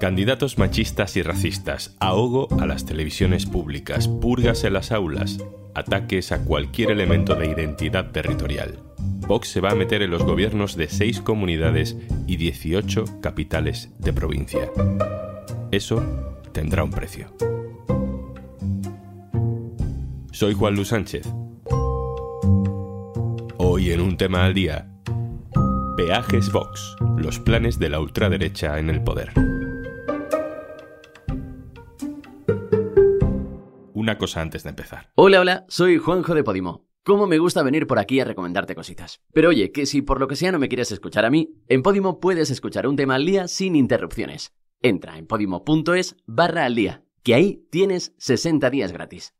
Candidatos 0.00 0.58
machistas 0.58 1.16
y 1.16 1.22
racistas, 1.22 1.96
ahogo 1.98 2.48
a 2.60 2.66
las 2.66 2.86
televisiones 2.86 3.46
públicas, 3.46 4.06
purgas 4.08 4.64
en 4.64 4.74
las 4.74 4.92
aulas, 4.92 5.38
ataques 5.74 6.32
a 6.32 6.44
cualquier 6.44 6.92
elemento 6.92 7.34
de 7.34 7.48
identidad 7.48 8.12
territorial. 8.12 8.78
Vox 9.26 9.48
se 9.48 9.60
va 9.60 9.70
a 9.70 9.74
meter 9.74 10.02
en 10.02 10.10
los 10.10 10.22
gobiernos 10.22 10.76
de 10.76 10.88
seis 10.88 11.20
comunidades 11.20 11.96
y 12.26 12.36
18 12.36 13.20
capitales 13.20 13.90
de 13.98 14.12
provincia. 14.12 14.70
Eso 15.70 16.02
tendrá 16.52 16.84
un 16.84 16.90
precio. 16.90 17.34
Soy 20.32 20.54
Juan 20.54 20.76
Luis 20.76 20.88
Sánchez. 20.88 21.26
Hoy 23.56 23.90
en 23.90 24.00
un 24.00 24.16
tema 24.16 24.44
al 24.44 24.54
día. 24.54 24.97
Peajes 25.98 26.52
Vox, 26.52 26.94
los 27.16 27.40
planes 27.40 27.80
de 27.80 27.88
la 27.88 27.98
ultraderecha 27.98 28.78
en 28.78 28.88
el 28.88 29.02
poder. 29.02 29.32
Una 33.94 34.16
cosa 34.16 34.40
antes 34.40 34.62
de 34.62 34.68
empezar. 34.68 35.10
Hola, 35.16 35.40
hola, 35.40 35.64
soy 35.66 35.98
Juanjo 35.98 36.36
de 36.36 36.44
Podimo. 36.44 36.86
¿Cómo 37.02 37.26
me 37.26 37.38
gusta 37.38 37.64
venir 37.64 37.88
por 37.88 37.98
aquí 37.98 38.20
a 38.20 38.24
recomendarte 38.24 38.76
cositas? 38.76 39.22
Pero 39.32 39.48
oye, 39.48 39.72
que 39.72 39.86
si 39.86 40.00
por 40.00 40.20
lo 40.20 40.28
que 40.28 40.36
sea 40.36 40.52
no 40.52 40.60
me 40.60 40.68
quieres 40.68 40.92
escuchar 40.92 41.24
a 41.24 41.30
mí, 41.30 41.56
en 41.66 41.82
Podimo 41.82 42.20
puedes 42.20 42.50
escuchar 42.50 42.86
un 42.86 42.94
tema 42.94 43.16
al 43.16 43.26
día 43.26 43.48
sin 43.48 43.74
interrupciones. 43.74 44.52
Entra 44.80 45.18
en 45.18 45.26
podimo.es 45.26 46.14
barra 46.26 46.64
al 46.64 46.76
día, 46.76 47.02
que 47.24 47.34
ahí 47.34 47.66
tienes 47.72 48.14
60 48.18 48.70
días 48.70 48.92
gratis. 48.92 49.34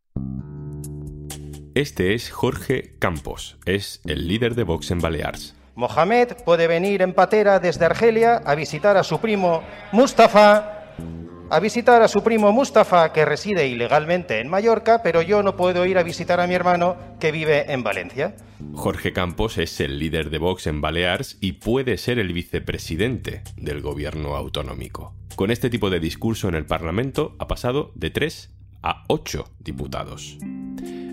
Este 1.77 2.15
es 2.15 2.33
Jorge 2.33 2.97
Campos, 2.99 3.59
es 3.65 4.03
el 4.07 4.27
líder 4.27 4.57
de 4.57 4.65
Vox 4.65 4.91
en 4.91 4.99
Baleares. 4.99 5.55
Mohamed 5.79 6.33
puede 6.45 6.67
venir 6.67 7.03
en 7.03 7.15
patera 7.15 7.61
desde 7.61 7.85
Argelia 7.85 8.43
a 8.45 8.57
visitar 8.57 8.97
a 8.97 9.05
su 9.05 9.21
primo 9.21 9.63
Mustafa 9.93 10.75
a 11.51 11.61
visitar 11.61 12.03
a 12.03 12.09
su 12.09 12.21
primo 12.21 12.53
Mustafa, 12.53 13.11
que 13.13 13.25
reside 13.25 13.69
ilegalmente 13.69 14.41
en 14.41 14.49
Mallorca, 14.49 15.03
pero 15.03 15.23
yo 15.23 15.43
no 15.43 15.57
puedo 15.57 15.87
ir 15.87 15.97
a 15.97 16.03
visitar 16.03 16.41
a 16.41 16.47
mi 16.47 16.53
hermano, 16.53 16.97
que 17.19 17.33
vive 17.33 17.73
en 17.73 17.83
Valencia. 17.83 18.37
Jorge 18.75 19.15
Campos 19.15 19.57
es 19.57 19.81
el 19.81 19.99
líder 19.99 20.29
de 20.29 20.39
Vox 20.39 20.67
en 20.67 20.83
Baleares 20.83 21.39
y 21.41 21.53
puede 21.53 21.97
ser 21.97 22.19
el 22.19 22.35
vicepresidente 22.35 23.45
del 23.57 23.81
gobierno 23.81 24.37
autonómico. 24.37 25.15
Con 25.37 25.51
este 25.51 25.71
tipo 25.71 25.89
de 25.89 26.01
discurso 26.01 26.49
en 26.49 26.55
el 26.55 26.67
Parlamento 26.67 27.35
ha 27.39 27.49
pasado 27.49 27.93
de 27.95 28.11
3 28.11 28.51
a 28.83 29.05
8 29.09 29.49
diputados. 29.61 30.37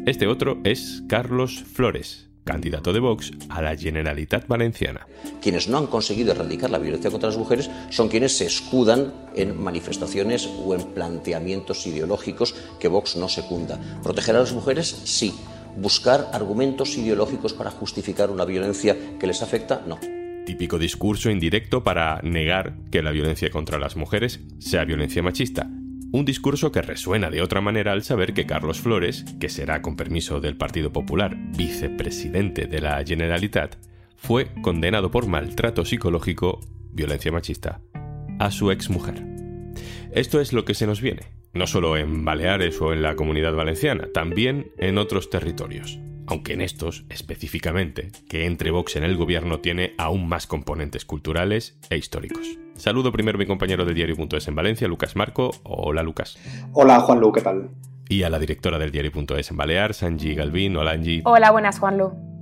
Este 0.06 0.28
otro 0.28 0.58
es 0.66 1.02
Carlos 1.08 1.64
Flores, 1.64 2.30
candidato 2.46 2.94
de 2.94 3.02
Vox 3.02 3.34
a 3.50 3.62
la 3.62 3.76
Generalitat 3.76 4.48
Valenciana. 4.48 5.06
Quienes 5.42 5.68
no 5.68 5.78
han 5.78 5.88
conseguido 5.88 6.32
erradicar 6.32 6.70
la 6.70 6.78
violencia 6.78 7.12
contra 7.12 7.30
las 7.30 7.38
mujeres 7.38 7.70
son 7.90 8.08
quienes 8.08 8.38
se 8.38 8.46
escudan 8.46 9.14
en 9.36 9.62
manifestaciones 9.62 10.50
o 10.64 10.74
en 10.74 10.84
planteamientos 10.94 11.86
ideológicos 11.88 12.56
que 12.80 12.88
Vox 12.88 13.18
no 13.18 13.28
secunda. 13.28 13.78
¿Proteger 14.02 14.38
a 14.38 14.40
las 14.40 14.54
mujeres? 14.54 14.88
Sí. 15.04 15.34
¿Buscar 15.76 16.30
argumentos 16.32 16.98
ideológicos 16.98 17.52
para 17.52 17.72
justificar 17.72 18.30
una 18.30 18.46
violencia 18.46 18.96
que 19.20 19.28
les 19.28 19.42
afecta? 19.42 19.84
No. 19.86 20.00
Típico 20.46 20.78
discurso 20.78 21.30
indirecto 21.30 21.84
para 21.84 22.22
negar 22.22 22.76
que 22.92 23.02
la 23.02 23.12
violencia 23.12 23.50
contra 23.50 23.80
las 23.80 23.98
mujeres 23.98 24.40
sea 24.60 24.86
violencia 24.86 25.24
machista 25.24 25.68
un 26.16 26.24
discurso 26.24 26.72
que 26.72 26.82
resuena 26.82 27.30
de 27.30 27.42
otra 27.42 27.60
manera 27.60 27.92
al 27.92 28.04
saber 28.04 28.34
que 28.34 28.46
Carlos 28.46 28.80
Flores, 28.80 29.26
que 29.38 29.50
será 29.50 29.82
con 29.82 29.98
permiso 29.98 30.40
del 30.40 30.56
Partido 30.56 30.94
Popular 30.94 31.36
vicepresidente 31.58 32.68
de 32.68 32.80
la 32.80 33.04
Generalitat, 33.06 33.76
fue 34.16 34.48
condenado 34.62 35.12
por 35.12 35.28
maltrato 35.28 35.84
psicológico, 35.84 36.62
violencia 36.94 37.34
machista, 37.34 37.82
a 38.40 38.50
su 38.50 38.72
exmujer. 38.72 39.26
Esto 40.14 40.40
es 40.40 40.54
lo 40.54 40.64
que 40.64 40.74
se 40.74 40.88
nos 40.88 41.02
viene, 41.02 41.24
no 41.54 41.68
solo 41.68 41.98
en 41.98 42.24
Baleares 42.24 42.80
o 42.82 42.94
en 42.94 43.02
la 43.02 43.18
comunidad 43.18 43.54
valenciana, 43.54 44.08
también 44.14 44.72
en 44.78 44.98
otros 44.98 45.30
territorios 45.30 46.00
aunque 46.28 46.54
en 46.54 46.62
estos 46.62 47.06
específicamente, 47.10 48.12
que 48.30 48.46
entre 48.46 48.72
Vox 48.72 48.96
en 48.96 49.04
el 49.04 49.18
gobierno 49.18 49.60
tiene 49.60 49.94
aún 49.98 50.28
más 50.28 50.48
componentes 50.48 51.06
culturales 51.06 51.78
e 51.90 51.98
históricos. 51.98 52.48
Saludo 52.76 53.12
primero 53.12 53.38
a 53.38 53.40
mi 53.40 53.46
compañero 53.46 53.86
de 53.86 53.94
diario.es 53.94 54.48
en 54.48 54.56
Valencia, 54.56 54.88
Lucas 54.88 55.16
Marco. 55.16 55.52
Hola 55.64 56.04
Lucas. 56.04 56.38
Hola 56.74 57.00
Juanlu, 57.00 57.32
¿qué 57.32 57.42
tal? 57.42 57.70
Y 58.10 58.24
a 58.24 58.30
la 58.30 58.40
directora 58.40 58.78
del 58.78 58.92
diario.es 58.92 59.50
en 59.50 59.58
Balear, 59.58 59.94
Angie 60.02 60.36
Galvin. 60.36 60.78
Hola 60.78 60.92
Angie. 60.92 61.22
Hola, 61.26 61.52
buenas 61.52 61.80
Juanlu. 61.80 62.35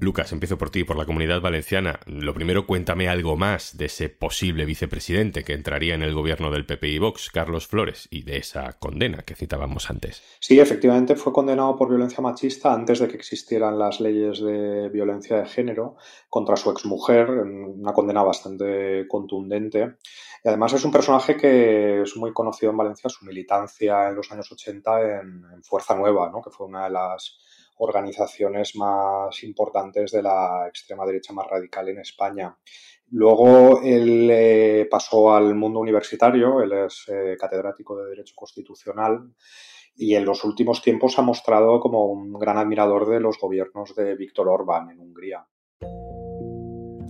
Lucas, 0.00 0.32
empiezo 0.32 0.56
por 0.56 0.70
ti, 0.70 0.84
por 0.84 0.96
la 0.96 1.04
comunidad 1.04 1.42
valenciana. 1.42 2.00
Lo 2.06 2.32
primero, 2.32 2.66
cuéntame 2.66 3.08
algo 3.08 3.36
más 3.36 3.76
de 3.76 3.84
ese 3.84 4.08
posible 4.08 4.64
vicepresidente 4.64 5.44
que 5.44 5.52
entraría 5.52 5.94
en 5.94 6.02
el 6.02 6.14
gobierno 6.14 6.50
del 6.50 6.64
PP 6.64 6.88
y 6.88 6.98
Vox, 6.98 7.30
Carlos 7.30 7.66
Flores, 7.66 8.08
y 8.10 8.22
de 8.22 8.38
esa 8.38 8.72
condena 8.78 9.18
que 9.22 9.34
citábamos 9.34 9.90
antes. 9.90 10.22
Sí, 10.40 10.58
efectivamente 10.58 11.16
fue 11.16 11.34
condenado 11.34 11.76
por 11.76 11.90
violencia 11.90 12.22
machista 12.22 12.72
antes 12.72 12.98
de 12.98 13.08
que 13.08 13.16
existieran 13.16 13.78
las 13.78 14.00
leyes 14.00 14.40
de 14.40 14.88
violencia 14.88 15.36
de 15.36 15.46
género 15.46 15.96
contra 16.30 16.56
su 16.56 16.70
exmujer, 16.70 17.28
una 17.28 17.92
condena 17.92 18.22
bastante 18.22 19.06
contundente. 19.06 19.96
Y 20.42 20.48
además 20.48 20.72
es 20.72 20.84
un 20.84 20.92
personaje 20.92 21.36
que 21.36 22.00
es 22.00 22.16
muy 22.16 22.32
conocido 22.32 22.72
en 22.72 22.78
Valencia, 22.78 23.10
su 23.10 23.26
militancia 23.26 24.08
en 24.08 24.14
los 24.14 24.32
años 24.32 24.50
80 24.50 25.20
en, 25.20 25.44
en 25.52 25.62
Fuerza 25.62 25.94
Nueva, 25.94 26.30
¿no? 26.30 26.40
que 26.40 26.50
fue 26.50 26.66
una 26.66 26.84
de 26.84 26.90
las 26.90 27.38
organizaciones 27.80 28.76
más 28.76 29.42
importantes 29.42 30.12
de 30.12 30.22
la 30.22 30.66
extrema 30.68 31.06
derecha 31.06 31.32
más 31.32 31.46
radical 31.46 31.88
en 31.88 31.98
España. 31.98 32.56
Luego 33.10 33.80
él 33.82 34.28
eh, 34.30 34.86
pasó 34.90 35.34
al 35.34 35.54
mundo 35.54 35.80
universitario, 35.80 36.62
él 36.62 36.72
es 36.72 37.06
eh, 37.08 37.36
catedrático 37.38 37.96
de 37.96 38.10
Derecho 38.10 38.34
Constitucional 38.36 39.34
y 39.96 40.14
en 40.14 40.24
los 40.24 40.44
últimos 40.44 40.82
tiempos 40.82 41.18
ha 41.18 41.22
mostrado 41.22 41.80
como 41.80 42.06
un 42.06 42.32
gran 42.34 42.58
admirador 42.58 43.08
de 43.08 43.20
los 43.20 43.38
gobiernos 43.38 43.94
de 43.94 44.14
Víctor 44.14 44.48
Orbán 44.48 44.90
en 44.90 45.00
Hungría. 45.00 45.46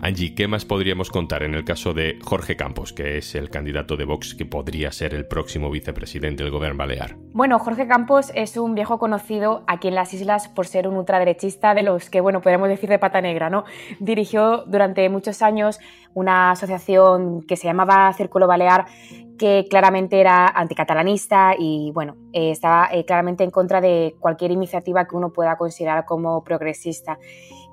Angie, 0.03 0.35
¿qué 0.35 0.49
más 0.49 0.65
podríamos 0.65 1.11
contar 1.11 1.43
en 1.43 1.55
el 1.55 1.65
caso 1.65 1.93
de 1.93 2.19
Jorge 2.25 2.57
Campos, 2.57 2.95
que 2.95 3.19
es 3.19 3.35
el 3.35 3.51
candidato 3.51 3.97
de 3.99 4.07
Vox 4.07 4.35
que 4.35 4.47
podría 4.47 4.93
ser 4.93 5.13
el 5.13 5.27
próximo 5.27 5.71
vicepresidente 5.71 6.43
del 6.43 6.51
gobierno 6.51 6.79
balear? 6.79 7.17
Bueno, 7.33 7.59
Jorge 7.59 7.87
Campos 7.87 8.33
es 8.35 8.57
un 8.57 8.75
viejo 8.75 8.99
conocido 8.99 9.63
aquí 9.67 9.89
en 9.89 9.95
las 9.95 10.15
islas 10.15 10.49
por 10.49 10.67
ser 10.67 10.89
un 10.89 10.97
ultraderechista 10.97 11.75
de 11.75 11.83
los 11.83 12.09
que, 12.09 12.23
bueno, 12.23 12.41
podemos 12.41 12.69
decir 12.69 12.89
de 12.89 12.99
pata 12.99 13.21
negra, 13.21 13.51
¿no? 13.51 13.65
Dirigió 13.99 14.65
durante 14.67 15.07
muchos 15.11 15.43
años 15.43 15.79
una 16.15 16.53
asociación 16.53 17.43
que 17.43 17.57
se 17.57 17.67
llamaba 17.67 18.11
Círculo 18.15 18.47
Balear 18.47 18.87
que 19.41 19.67
claramente 19.71 20.21
era 20.21 20.49
anticatalanista 20.49 21.55
y 21.59 21.93
bueno, 21.93 22.15
eh, 22.35 22.51
estaba 22.51 22.91
eh, 22.93 23.07
claramente 23.07 23.43
en 23.43 23.51
contra 23.51 23.81
de 23.81 24.15
cualquier 24.21 24.51
iniciativa 24.51 25.07
que 25.07 25.17
uno 25.17 25.33
pueda 25.33 25.57
considerar 25.57 26.05
como 26.05 26.45
progresista. 26.45 27.19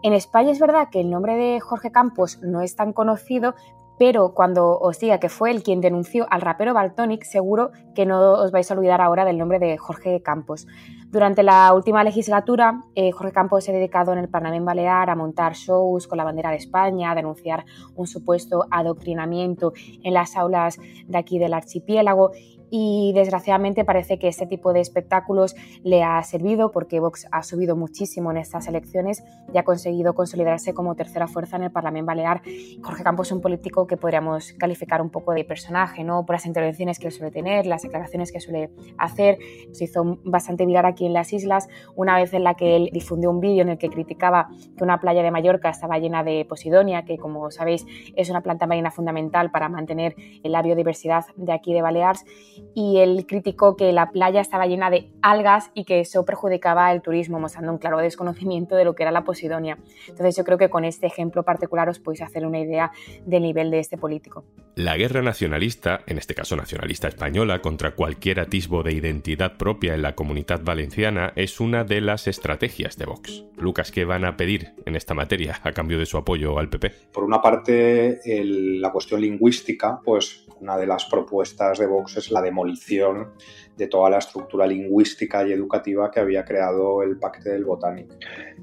En 0.03 0.13
España 0.13 0.51
es 0.51 0.59
verdad 0.59 0.89
que 0.91 1.01
el 1.01 1.09
nombre 1.09 1.35
de 1.35 1.59
Jorge 1.59 1.91
Campos 1.91 2.39
no 2.43 2.61
es 2.61 2.75
tan 2.75 2.93
conocido, 2.93 3.55
pero 3.97 4.35
cuando 4.35 4.77
os 4.77 4.99
diga 4.99 5.19
que 5.19 5.27
fue 5.27 5.49
él 5.49 5.63
quien 5.63 5.81
denunció 5.81 6.27
al 6.29 6.41
rapero 6.41 6.73
Baltonic, 6.73 7.23
seguro 7.23 7.71
que 7.95 8.05
no 8.05 8.33
os 8.33 8.51
vais 8.51 8.69
a 8.69 8.75
olvidar 8.75 9.01
ahora 9.01 9.25
del 9.25 9.39
nombre 9.39 9.57
de 9.57 9.77
Jorge 9.77 10.21
Campos. 10.21 10.67
Durante 11.09 11.41
la 11.41 11.73
última 11.73 12.03
legislatura, 12.03 12.83
eh, 12.93 13.11
Jorge 13.11 13.31
Campos 13.31 13.63
se 13.63 13.71
ha 13.71 13.73
dedicado 13.73 14.13
en 14.13 14.19
el 14.19 14.29
Parlamento 14.29 14.65
Balear 14.65 15.09
a 15.09 15.15
montar 15.15 15.53
shows 15.53 16.07
con 16.07 16.17
la 16.17 16.23
bandera 16.23 16.51
de 16.51 16.57
España, 16.57 17.11
a 17.11 17.15
denunciar 17.15 17.65
un 17.95 18.05
supuesto 18.05 18.65
adoctrinamiento 18.69 19.73
en 20.03 20.13
las 20.13 20.35
aulas 20.35 20.77
de 21.07 21.17
aquí 21.17 21.39
del 21.39 21.53
archipiélago 21.53 22.31
y 22.69 23.11
desgraciadamente 23.13 23.85
parece 23.85 24.19
que 24.19 24.27
este 24.27 24.45
tipo 24.45 24.73
de 24.73 24.81
espectáculos 24.81 25.55
le 25.83 26.03
ha 26.03 26.21
servido 26.23 26.71
porque 26.71 26.99
Vox 26.99 27.27
ha 27.31 27.43
subido 27.43 27.75
muchísimo 27.75 28.31
en 28.31 28.37
estas 28.37 28.67
elecciones 28.67 29.23
y 29.53 29.57
ha 29.57 29.63
conseguido 29.63 30.13
consolidarse 30.13 30.73
como 30.73 30.95
tercera 30.95 31.27
fuerza 31.27 31.57
en 31.57 31.63
el 31.63 31.71
Parlamento 31.71 32.07
Balear. 32.07 32.41
Jorge 32.81 33.03
Campos 33.03 33.27
es 33.27 33.31
un 33.33 33.41
político 33.41 33.87
que 33.87 33.97
podríamos 33.97 34.53
calificar 34.53 35.01
un 35.01 35.09
poco 35.09 35.33
de 35.33 35.43
personaje, 35.43 36.03
¿no? 36.03 36.25
Por 36.25 36.35
las 36.35 36.45
intervenciones 36.45 36.99
que 36.99 37.11
suele 37.11 37.31
tener, 37.31 37.65
las 37.65 37.81
declaraciones 37.81 38.31
que 38.31 38.39
suele 38.39 38.69
hacer. 38.97 39.37
Se 39.71 39.85
hizo 39.85 40.19
bastante 40.23 40.65
viral 40.65 40.85
aquí 40.85 41.05
en 41.05 41.13
las 41.13 41.33
islas 41.33 41.67
una 41.95 42.15
vez 42.17 42.33
en 42.33 42.43
la 42.43 42.55
que 42.55 42.75
él 42.75 42.89
difundió 42.93 43.29
un 43.29 43.39
vídeo 43.39 43.61
en 43.61 43.69
el 43.69 43.77
que 43.77 43.89
criticaba 43.89 44.49
que 44.77 44.83
una 44.83 44.99
playa 44.99 45.23
de 45.23 45.31
Mallorca 45.31 45.69
estaba 45.69 45.97
llena 45.97 46.23
de 46.23 46.45
posidonia, 46.45 47.03
que 47.03 47.17
como 47.17 47.51
sabéis 47.51 47.85
es 48.15 48.29
una 48.29 48.41
planta 48.41 48.67
marina 48.67 48.91
fundamental 48.91 49.51
para 49.51 49.69
mantener 49.69 50.15
la 50.43 50.61
biodiversidad 50.61 51.25
de 51.35 51.51
aquí 51.51 51.73
de 51.73 51.81
Baleares 51.81 52.25
y 52.73 52.97
él 52.97 53.25
criticó 53.27 53.75
que 53.75 53.91
la 53.91 54.11
playa 54.11 54.41
estaba 54.41 54.67
llena 54.67 54.89
de 54.89 55.09
algas 55.21 55.71
y 55.73 55.85
que 55.85 55.99
eso 55.99 56.25
perjudicaba 56.25 56.91
el 56.91 57.01
turismo, 57.01 57.39
mostrando 57.39 57.71
un 57.71 57.77
claro 57.77 57.99
desconocimiento 57.99 58.75
de 58.75 58.85
lo 58.85 58.95
que 58.95 59.03
era 59.03 59.11
la 59.11 59.23
Posidonia. 59.23 59.77
Entonces 60.07 60.35
yo 60.35 60.43
creo 60.43 60.57
que 60.57 60.69
con 60.69 60.85
este 60.85 61.07
ejemplo 61.07 61.43
particular 61.43 61.89
os 61.89 61.99
podéis 61.99 62.21
hacer 62.21 62.45
una 62.45 62.59
idea 62.59 62.91
del 63.25 63.43
nivel 63.43 63.71
de 63.71 63.79
este 63.79 63.97
político. 63.97 64.45
La 64.75 64.95
guerra 64.95 65.21
nacionalista, 65.21 66.01
en 66.05 66.17
este 66.17 66.35
caso 66.35 66.55
nacionalista 66.55 67.07
española, 67.07 67.61
contra 67.61 67.95
cualquier 67.95 68.39
atisbo 68.39 68.83
de 68.83 68.93
identidad 68.93 69.57
propia 69.57 69.95
en 69.95 70.01
la 70.01 70.15
comunidad 70.15 70.61
valenciana 70.63 71.33
es 71.35 71.59
una 71.59 71.83
de 71.83 72.01
las 72.01 72.27
estrategias 72.27 72.97
de 72.97 73.05
Vox. 73.05 73.45
Lucas, 73.57 73.91
¿qué 73.91 74.05
van 74.05 74.23
a 74.23 74.37
pedir 74.37 74.73
en 74.85 74.95
esta 74.95 75.13
materia 75.13 75.59
a 75.63 75.71
cambio 75.71 75.97
de 75.97 76.05
su 76.05 76.17
apoyo 76.17 76.59
al 76.59 76.69
PP? 76.69 76.91
Por 77.11 77.23
una 77.23 77.41
parte, 77.41 78.19
la 78.23 78.91
cuestión 78.91 79.21
lingüística, 79.21 79.99
pues 80.03 80.45
una 80.59 80.77
de 80.77 80.87
las 80.87 81.05
propuestas 81.05 81.79
de 81.79 81.87
Vox 81.87 82.17
es 82.17 82.31
la 82.31 82.41
demolición 82.47 83.31
de 83.77 83.87
toda 83.87 84.09
la 84.09 84.17
estructura 84.17 84.65
lingüística 84.65 85.47
y 85.47 85.53
educativa 85.53 86.09
que 86.11 86.19
había 86.19 86.43
creado 86.43 87.03
el 87.03 87.17
Pacte 87.17 87.51
del 87.51 87.63
Botánico. 87.63 88.15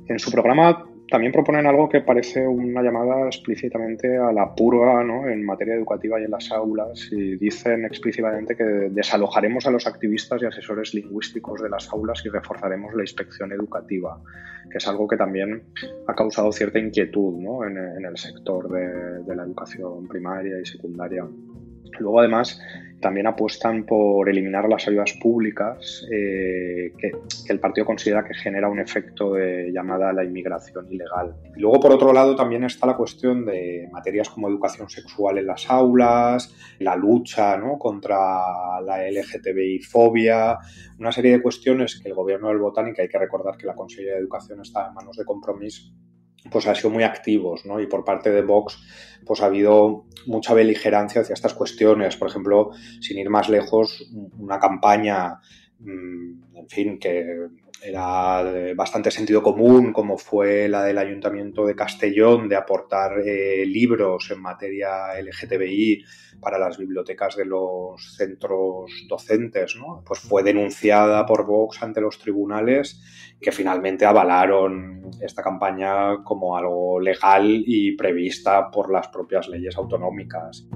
En 0.08 0.18
su 0.18 0.30
programa 0.30 0.84
también 1.10 1.32
proponen 1.32 1.66
algo 1.66 1.88
que 1.88 2.00
parece 2.00 2.46
una 2.46 2.82
llamada 2.82 3.26
explícitamente 3.26 4.16
a 4.16 4.32
la 4.32 4.54
purga 4.54 5.02
en 5.02 5.44
materia 5.44 5.74
educativa 5.74 6.18
y 6.20 6.24
en 6.24 6.30
las 6.30 6.50
aulas 6.50 7.08
y 7.12 7.36
dicen 7.36 7.84
explícitamente 7.84 8.56
que 8.56 8.64
desalojaremos 8.64 9.66
a 9.66 9.70
los 9.70 9.86
activistas 9.86 10.42
y 10.42 10.46
asesores 10.46 10.94
lingüísticos 10.94 11.62
de 11.62 11.68
las 11.68 11.92
aulas 11.92 12.22
y 12.24 12.30
reforzaremos 12.30 12.94
la 12.94 13.02
inspección 13.02 13.52
educativa, 13.52 14.20
que 14.70 14.78
es 14.78 14.88
algo 14.88 15.06
que 15.06 15.16
también 15.16 15.62
ha 16.08 16.14
causado 16.14 16.50
cierta 16.52 16.78
inquietud 16.78 17.34
en, 17.66 18.04
el 18.04 18.16
sector 18.16 18.68
de 18.68 19.36
la 19.36 19.44
educación 19.44 20.08
primaria 20.08 20.58
y 20.60 20.64
secundaria. 20.64 21.26
Luego, 21.98 22.20
además, 22.20 22.60
también 23.04 23.26
apuestan 23.26 23.84
por 23.84 24.30
eliminar 24.30 24.66
las 24.66 24.88
ayudas 24.88 25.12
públicas 25.20 26.06
eh, 26.10 26.90
que, 26.96 27.12
el 27.48 27.60
partido 27.60 27.84
considera 27.84 28.24
que 28.24 28.32
genera 28.32 28.68
un 28.68 28.80
efecto 28.80 29.34
llamada 29.36 30.10
la 30.14 30.24
inmigración 30.24 30.90
ilegal. 30.90 31.36
Y 31.54 31.60
luego, 31.60 31.80
por 31.80 31.92
otro 31.92 32.14
lado, 32.14 32.34
también 32.34 32.64
está 32.64 32.86
la 32.86 32.96
cuestión 32.96 33.44
de 33.44 33.88
materias 33.92 34.30
como 34.30 34.48
educación 34.48 34.88
sexual 34.88 35.36
en 35.36 35.46
las 35.46 35.70
aulas, 35.70 36.54
la 36.78 36.96
lucha 36.96 37.60
contra 37.78 38.16
la 38.80 39.06
LGTBI-fobia, 39.10 40.58
una 40.98 41.12
serie 41.12 41.32
de 41.32 41.42
cuestiones 41.42 42.00
que 42.00 42.08
el 42.08 42.14
gobierno 42.14 42.48
del 42.48 42.58
Botánica, 42.58 43.02
hay 43.02 43.08
que 43.08 43.18
recordar 43.18 43.58
que 43.58 43.66
la 43.66 43.74
Consejería 43.74 44.14
de 44.14 44.20
Educación 44.20 44.60
está 44.62 44.88
en 44.88 44.94
manos 44.94 45.16
de 45.16 45.24
compromiso, 45.26 45.92
pues 46.50 46.66
ha 46.66 46.74
sido 46.74 46.90
muy 46.90 47.02
activos, 47.02 47.64
¿no? 47.64 47.80
Y 47.80 47.86
por 47.86 48.04
parte 48.04 48.30
de 48.30 48.42
Vox, 48.42 48.78
pues 49.24 49.40
ha 49.40 49.46
habido 49.46 50.04
mucha 50.26 50.54
beligerancia 50.54 51.22
hacia 51.22 51.34
estas 51.34 51.54
cuestiones. 51.54 52.16
Por 52.16 52.28
ejemplo, 52.28 52.70
sin 53.00 53.18
ir 53.18 53.30
más 53.30 53.48
lejos, 53.48 54.10
una 54.38 54.58
campaña, 54.58 55.40
en 55.80 56.68
fin, 56.68 56.98
que 56.98 57.48
era 57.82 58.42
bastante 58.74 59.10
sentido 59.10 59.42
común, 59.42 59.92
como 59.92 60.16
fue 60.16 60.68
la 60.68 60.84
del 60.84 60.96
Ayuntamiento 60.96 61.66
de 61.66 61.74
Castellón, 61.74 62.48
de 62.48 62.56
aportar 62.56 63.20
eh, 63.20 63.64
libros 63.66 64.30
en 64.30 64.40
materia 64.40 65.20
LGTBI 65.20 66.02
para 66.40 66.58
las 66.58 66.78
bibliotecas 66.78 67.36
de 67.36 67.44
los 67.44 68.16
centros 68.16 68.90
docentes, 69.08 69.76
¿no? 69.76 70.02
Pues 70.06 70.20
fue 70.20 70.42
denunciada 70.42 71.26
por 71.26 71.46
Vox 71.46 71.82
ante 71.82 72.00
los 72.00 72.18
tribunales 72.18 73.02
que 73.40 73.52
finalmente 73.52 74.06
avalaron 74.06 75.10
esta 75.20 75.42
campaña 75.42 76.22
como 76.24 76.56
algo 76.56 77.00
legal 77.00 77.64
y 77.66 77.96
prevista 77.96 78.70
por 78.70 78.90
las 78.90 79.08
propias 79.08 79.48
leyes 79.48 79.76
autonómicas. 79.76 80.66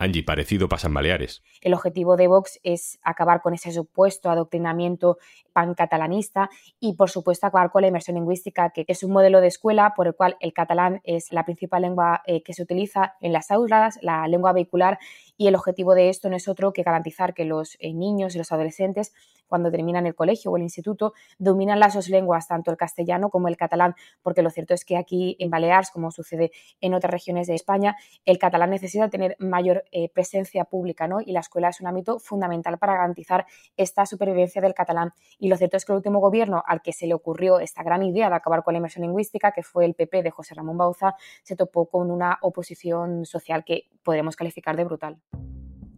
Angie, 0.00 0.22
parecido 0.22 0.66
pasa 0.66 0.88
en 0.88 0.94
Baleares. 0.94 1.42
El 1.60 1.74
objetivo 1.74 2.16
de 2.16 2.26
Vox 2.26 2.58
es 2.62 2.98
acabar 3.02 3.42
con 3.42 3.52
ese 3.52 3.70
supuesto 3.70 4.30
adoctrinamiento 4.30 5.18
pan-catalanista 5.60 6.48
y, 6.78 6.94
por 6.94 7.10
supuesto, 7.10 7.46
acabar 7.46 7.70
con 7.70 7.82
la 7.82 7.88
inmersión 7.88 8.16
lingüística, 8.16 8.70
que 8.70 8.84
es 8.88 9.02
un 9.02 9.12
modelo 9.12 9.40
de 9.40 9.48
escuela 9.48 9.92
por 9.94 10.06
el 10.06 10.14
cual 10.14 10.36
el 10.40 10.52
catalán 10.54 11.00
es 11.04 11.32
la 11.32 11.44
principal 11.44 11.82
lengua 11.82 12.22
eh, 12.26 12.42
que 12.42 12.54
se 12.54 12.62
utiliza 12.62 13.14
en 13.20 13.32
las 13.32 13.50
aulas, 13.50 13.98
la 14.00 14.26
lengua 14.26 14.52
vehicular, 14.52 14.98
y 15.36 15.48
el 15.48 15.54
objetivo 15.54 15.94
de 15.94 16.08
esto 16.08 16.30
no 16.30 16.36
es 16.36 16.48
otro 16.48 16.72
que 16.72 16.82
garantizar 16.82 17.34
que 17.34 17.44
los 17.44 17.76
eh, 17.80 17.92
niños 17.92 18.34
y 18.34 18.38
los 18.38 18.52
adolescentes 18.52 19.12
cuando 19.50 19.70
terminan 19.70 20.06
el 20.06 20.14
colegio 20.14 20.52
o 20.52 20.56
el 20.56 20.62
instituto, 20.62 21.12
dominan 21.38 21.80
las 21.80 21.94
dos 21.94 22.08
lenguas, 22.08 22.46
tanto 22.46 22.70
el 22.70 22.76
castellano 22.76 23.28
como 23.28 23.48
el 23.48 23.56
catalán, 23.56 23.96
porque 24.22 24.42
lo 24.42 24.48
cierto 24.48 24.72
es 24.72 24.84
que 24.84 24.96
aquí 24.96 25.36
en 25.40 25.50
Baleares, 25.50 25.90
como 25.90 26.12
sucede 26.12 26.52
en 26.80 26.94
otras 26.94 27.10
regiones 27.10 27.48
de 27.48 27.56
España, 27.56 27.96
el 28.24 28.38
catalán 28.38 28.70
necesita 28.70 29.10
tener 29.10 29.36
mayor 29.40 29.84
eh, 29.90 30.08
presencia 30.08 30.64
pública, 30.64 31.08
¿no? 31.08 31.20
Y 31.20 31.32
la 31.32 31.40
escuela 31.40 31.68
es 31.68 31.80
un 31.80 31.88
ámbito 31.88 32.20
fundamental 32.20 32.78
para 32.78 32.94
garantizar 32.94 33.44
esta 33.76 34.06
supervivencia 34.06 34.62
del 34.62 34.72
catalán. 34.72 35.12
Y 35.38 35.48
lo 35.50 35.56
cierto 35.56 35.76
es 35.76 35.84
que 35.84 35.92
el 35.92 35.96
último 35.96 36.20
gobierno 36.20 36.62
al 36.66 36.80
que 36.80 36.92
se 36.92 37.06
le 37.06 37.12
ocurrió 37.12 37.58
esta 37.60 37.82
gran 37.82 38.02
idea 38.02 38.30
de 38.30 38.36
acabar 38.36 38.62
con 38.62 38.72
la 38.72 38.78
inmersión 38.78 39.02
lingüística, 39.02 39.52
que 39.52 39.62
fue 39.62 39.84
el 39.84 39.94
PP 39.94 40.22
de 40.22 40.30
José 40.30 40.54
Ramón 40.54 40.78
Bauza, 40.78 41.16
se 41.42 41.56
topó 41.56 41.90
con 41.90 42.10
una 42.10 42.38
oposición 42.40 43.26
social 43.26 43.64
que 43.64 43.88
podremos 44.02 44.36
calificar 44.36 44.76
de 44.76 44.84
brutal. 44.84 45.20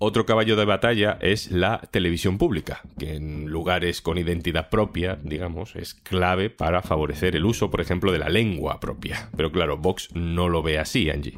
Otro 0.05 0.27
caballo 0.27 0.57
de 0.57 0.65
batalla 0.65 1.17
es 1.21 1.53
la 1.53 1.81
televisión 1.93 2.37
pública, 2.37 2.81
que 2.99 3.15
en 3.15 3.47
lugares 3.47 4.03
con 4.03 4.19
identidad 4.19 4.69
propia, 4.69 5.17
digamos, 5.23 5.77
es 5.77 5.95
clave 5.95 6.51
para 6.51 6.83
favorecer 6.83 7.37
el 7.37 7.45
uso, 7.45 7.71
por 7.71 7.81
ejemplo, 7.81 8.11
de 8.11 8.19
la 8.19 8.29
lengua 8.29 8.81
propia. 8.81 9.31
Pero 9.37 9.53
claro, 9.53 9.77
Vox 9.77 10.09
no 10.13 10.49
lo 10.49 10.61
ve 10.61 10.81
así, 10.81 11.09
Angie. 11.09 11.37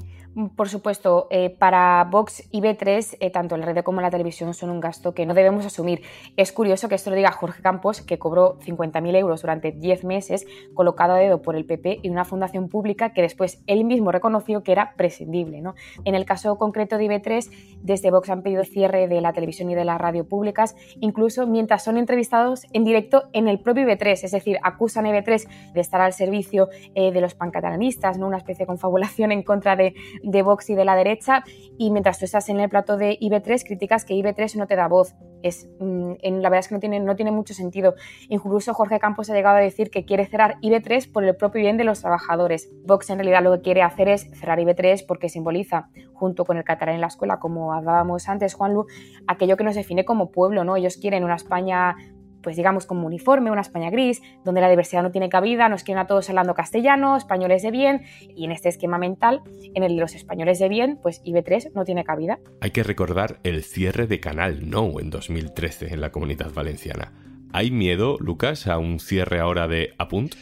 Por 0.56 0.68
supuesto, 0.68 1.28
eh, 1.30 1.48
para 1.48 2.02
Vox 2.10 2.48
y 2.50 2.60
B3, 2.60 3.18
eh, 3.20 3.30
tanto 3.30 3.56
la 3.56 3.66
red 3.66 3.84
como 3.84 4.00
la 4.00 4.10
televisión 4.10 4.52
son 4.52 4.70
un 4.70 4.80
gasto 4.80 5.14
que 5.14 5.26
no 5.26 5.34
debemos 5.34 5.64
asumir. 5.64 6.02
Es 6.36 6.50
curioso 6.50 6.88
que 6.88 6.96
esto 6.96 7.10
lo 7.10 7.16
diga 7.16 7.30
Jorge 7.30 7.62
Campos, 7.62 8.00
que 8.00 8.18
cobró 8.18 8.58
50.000 8.58 9.14
euros 9.14 9.42
durante 9.42 9.70
10 9.70 10.02
meses, 10.02 10.44
colocado 10.74 11.12
a 11.12 11.18
dedo 11.18 11.40
por 11.40 11.54
el 11.54 11.64
PP 11.64 12.00
y 12.02 12.08
una 12.08 12.24
fundación 12.24 12.68
pública 12.68 13.12
que 13.12 13.22
después 13.22 13.62
él 13.68 13.84
mismo 13.84 14.10
reconoció 14.10 14.64
que 14.64 14.72
era 14.72 14.94
prescindible. 14.96 15.60
¿no? 15.60 15.76
En 16.04 16.16
el 16.16 16.24
caso 16.24 16.58
concreto 16.58 16.98
de 16.98 17.04
IB3, 17.04 17.50
desde 17.82 18.10
Vox 18.10 18.28
han 18.28 18.42
pedido 18.42 18.53
cierre 18.62 19.08
de 19.08 19.20
la 19.20 19.32
televisión 19.32 19.70
y 19.70 19.74
de 19.74 19.84
la 19.84 19.98
radio 19.98 20.28
públicas, 20.28 20.76
incluso 21.00 21.48
mientras 21.48 21.82
son 21.82 21.96
entrevistados 21.96 22.66
en 22.72 22.84
directo 22.84 23.24
en 23.32 23.48
el 23.48 23.58
propio 23.58 23.84
IB3, 23.84 24.22
es 24.22 24.30
decir, 24.30 24.58
acusan 24.62 25.06
a 25.06 25.10
IB3 25.10 25.72
de 25.72 25.80
estar 25.80 26.00
al 26.00 26.12
servicio 26.12 26.68
eh, 26.94 27.10
de 27.10 27.20
los 27.20 27.34
pancatalanistas, 27.34 28.18
¿no? 28.18 28.28
una 28.28 28.38
especie 28.38 28.64
de 28.64 28.68
confabulación 28.68 29.32
en 29.32 29.42
contra 29.42 29.74
de 29.74 29.94
de 30.22 30.42
Vox 30.42 30.70
y 30.70 30.74
de 30.74 30.84
la 30.84 30.96
derecha 30.96 31.44
y 31.78 31.90
mientras 31.90 32.18
tú 32.18 32.24
estás 32.24 32.48
en 32.48 32.60
el 32.60 32.68
plato 32.68 32.96
de 32.96 33.18
IB3 33.18 33.64
criticas 33.64 34.04
que 34.04 34.14
IB3 34.14 34.56
no 34.56 34.66
te 34.66 34.76
da 34.76 34.88
voz. 34.88 35.14
Es, 35.44 35.68
mm, 35.78 36.12
en, 36.22 36.42
la 36.42 36.48
verdad 36.48 36.60
es 36.60 36.68
que 36.68 36.74
no 36.74 36.80
tiene, 36.80 37.00
no 37.00 37.16
tiene 37.16 37.30
mucho 37.30 37.52
sentido. 37.52 37.94
Incluso 38.30 38.72
Jorge 38.72 38.98
Campos 38.98 39.28
ha 39.28 39.34
llegado 39.34 39.58
a 39.58 39.60
decir 39.60 39.90
que 39.90 40.06
quiere 40.06 40.24
cerrar 40.24 40.56
IB3 40.62 41.12
por 41.12 41.22
el 41.22 41.36
propio 41.36 41.60
bien 41.60 41.76
de 41.76 41.84
los 41.84 42.00
trabajadores. 42.00 42.72
Vox 42.86 43.10
en 43.10 43.18
realidad 43.18 43.42
lo 43.42 43.52
que 43.52 43.60
quiere 43.60 43.82
hacer 43.82 44.08
es 44.08 44.30
cerrar 44.32 44.58
IB3 44.58 45.04
porque 45.06 45.28
simboliza, 45.28 45.90
junto 46.14 46.46
con 46.46 46.56
el 46.56 46.64
catalán 46.64 46.94
en 46.94 47.02
la 47.02 47.08
escuela, 47.08 47.38
como 47.38 47.74
hablábamos 47.74 48.26
antes, 48.28 48.54
Juanlu, 48.54 48.86
aquello 49.26 49.58
que 49.58 49.64
nos 49.64 49.74
define 49.74 50.06
como 50.06 50.30
pueblo. 50.30 50.64
¿no? 50.64 50.76
Ellos 50.76 50.96
quieren 50.96 51.24
una 51.24 51.34
España 51.34 51.96
pues 52.44 52.56
digamos 52.56 52.86
como 52.86 53.06
uniforme, 53.06 53.50
una 53.50 53.62
España 53.62 53.90
gris, 53.90 54.22
donde 54.44 54.60
la 54.60 54.70
diversidad 54.70 55.02
no 55.02 55.10
tiene 55.10 55.28
cabida, 55.28 55.68
nos 55.68 55.82
quieren 55.82 56.02
a 56.02 56.06
todos 56.06 56.28
hablando 56.28 56.54
castellano, 56.54 57.16
españoles 57.16 57.62
de 57.62 57.72
bien, 57.72 58.02
y 58.20 58.44
en 58.44 58.52
este 58.52 58.68
esquema 58.68 58.98
mental, 58.98 59.42
en 59.74 59.82
el 59.82 59.96
de 59.96 60.00
los 60.00 60.14
españoles 60.14 60.60
de 60.60 60.68
bien, 60.68 60.98
pues 61.02 61.24
IB3 61.24 61.72
no 61.74 61.84
tiene 61.84 62.04
cabida. 62.04 62.38
Hay 62.60 62.70
que 62.70 62.84
recordar 62.84 63.40
el 63.42 63.64
cierre 63.64 64.06
de 64.06 64.20
Canal 64.20 64.70
No 64.70 65.00
en 65.00 65.10
2013 65.10 65.92
en 65.92 66.00
la 66.00 66.12
comunidad 66.12 66.52
valenciana. 66.52 67.12
¿Hay 67.52 67.70
miedo, 67.70 68.18
Lucas, 68.20 68.66
a 68.66 68.78
un 68.78 69.00
cierre 69.00 69.40
ahora 69.40 69.66
de 69.66 69.94
Apunt? 69.98 70.34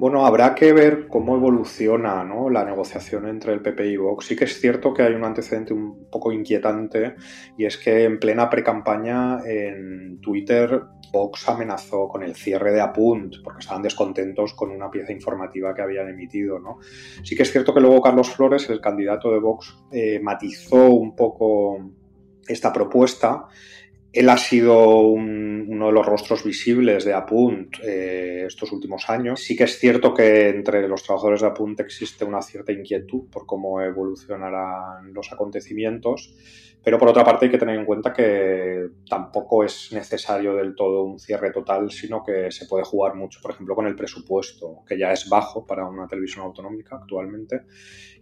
Bueno, 0.00 0.24
habrá 0.24 0.54
que 0.54 0.72
ver 0.72 1.08
cómo 1.08 1.36
evoluciona 1.36 2.24
la 2.50 2.64
negociación 2.64 3.28
entre 3.28 3.52
el 3.52 3.60
PP 3.60 3.86
y 3.86 3.96
Vox. 3.98 4.24
Sí 4.24 4.34
que 4.34 4.44
es 4.44 4.58
cierto 4.58 4.94
que 4.94 5.02
hay 5.02 5.12
un 5.12 5.24
antecedente 5.24 5.74
un 5.74 6.08
poco 6.10 6.32
inquietante 6.32 7.16
y 7.58 7.66
es 7.66 7.76
que 7.76 8.04
en 8.04 8.18
plena 8.18 8.48
precampaña 8.48 9.40
en 9.44 10.18
Twitter 10.22 10.84
Vox 11.12 11.48
amenazó 11.48 12.08
con 12.08 12.22
el 12.22 12.34
cierre 12.34 12.72
de 12.72 12.80
Apunt 12.80 13.36
porque 13.42 13.60
estaban 13.60 13.82
descontentos 13.82 14.54
con 14.54 14.70
una 14.70 14.90
pieza 14.90 15.12
informativa 15.12 15.74
que 15.74 15.82
habían 15.82 16.08
emitido. 16.08 16.58
¿no? 16.58 16.78
Sí 17.22 17.36
que 17.36 17.42
es 17.42 17.52
cierto 17.52 17.74
que 17.74 17.80
luego 17.80 18.00
Carlos 18.00 18.30
Flores, 18.30 18.68
el 18.70 18.80
candidato 18.80 19.32
de 19.32 19.40
Vox, 19.40 19.76
eh, 19.92 20.20
matizó 20.20 20.90
un 20.90 21.14
poco 21.14 21.78
esta 22.46 22.72
propuesta. 22.72 23.46
Él 24.12 24.28
ha 24.28 24.38
sido 24.38 24.98
uno 25.02 25.86
de 25.86 25.92
los 25.92 26.04
rostros 26.04 26.42
visibles 26.42 27.04
de 27.04 27.14
Apunt 27.14 27.76
eh, 27.84 28.44
estos 28.44 28.72
últimos 28.72 29.08
años. 29.08 29.40
Sí 29.40 29.56
que 29.56 29.64
es 29.64 29.78
cierto 29.78 30.12
que 30.12 30.48
entre 30.48 30.88
los 30.88 31.04
trabajadores 31.04 31.42
de 31.42 31.46
Apunt 31.46 31.78
existe 31.78 32.24
una 32.24 32.42
cierta 32.42 32.72
inquietud 32.72 33.30
por 33.30 33.46
cómo 33.46 33.80
evolucionarán 33.80 35.12
los 35.14 35.32
acontecimientos. 35.32 36.34
Pero 36.82 36.98
por 36.98 37.08
otra 37.08 37.24
parte 37.24 37.44
hay 37.44 37.52
que 37.52 37.58
tener 37.58 37.78
en 37.78 37.84
cuenta 37.84 38.12
que 38.12 38.88
tampoco 39.08 39.62
es 39.62 39.92
necesario 39.92 40.54
del 40.54 40.74
todo 40.74 41.04
un 41.04 41.18
cierre 41.18 41.52
total, 41.52 41.90
sino 41.90 42.24
que 42.24 42.50
se 42.50 42.66
puede 42.66 42.84
jugar 42.84 43.14
mucho, 43.14 43.38
por 43.42 43.52
ejemplo, 43.52 43.74
con 43.76 43.86
el 43.86 43.94
presupuesto, 43.94 44.82
que 44.88 44.98
ya 44.98 45.12
es 45.12 45.28
bajo 45.28 45.66
para 45.66 45.86
una 45.86 46.08
televisión 46.08 46.46
autonómica 46.46 46.96
actualmente 46.96 47.62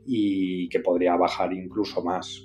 y 0.04 0.68
que 0.68 0.80
podría 0.80 1.16
bajar 1.16 1.52
incluso 1.52 2.02
más. 2.02 2.44